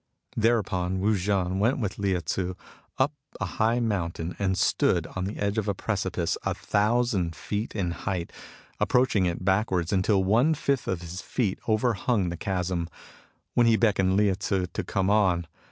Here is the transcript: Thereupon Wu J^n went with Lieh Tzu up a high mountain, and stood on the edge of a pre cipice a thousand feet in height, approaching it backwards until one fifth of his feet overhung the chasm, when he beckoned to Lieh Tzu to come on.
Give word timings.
Thereupon 0.35 0.99
Wu 0.99 1.13
J^n 1.13 1.59
went 1.59 1.77
with 1.77 1.99
Lieh 1.99 2.19
Tzu 2.25 2.55
up 2.97 3.13
a 3.39 3.45
high 3.45 3.79
mountain, 3.79 4.35
and 4.39 4.57
stood 4.57 5.05
on 5.15 5.25
the 5.25 5.37
edge 5.37 5.59
of 5.59 5.67
a 5.67 5.75
pre 5.75 5.93
cipice 5.93 6.37
a 6.43 6.55
thousand 6.55 7.35
feet 7.35 7.75
in 7.75 7.91
height, 7.91 8.33
approaching 8.79 9.27
it 9.27 9.45
backwards 9.45 9.93
until 9.93 10.23
one 10.23 10.55
fifth 10.55 10.87
of 10.87 11.01
his 11.01 11.21
feet 11.21 11.59
overhung 11.67 12.29
the 12.29 12.35
chasm, 12.37 12.89
when 13.53 13.67
he 13.67 13.77
beckoned 13.77 14.17
to 14.17 14.23
Lieh 14.23 14.33
Tzu 14.33 14.65
to 14.73 14.83
come 14.83 15.11
on. 15.11 15.45